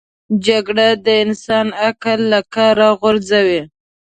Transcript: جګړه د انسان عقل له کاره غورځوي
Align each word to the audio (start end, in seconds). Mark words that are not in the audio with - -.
جګړه 0.45 0.87
د 1.05 1.07
انسان 1.25 1.67
عقل 1.85 2.19
له 2.31 2.39
کاره 2.53 2.89
غورځوي 2.99 3.61